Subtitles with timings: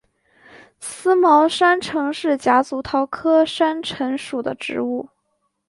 [0.79, 5.07] 思茅山橙是夹竹桃科山橙属的植物。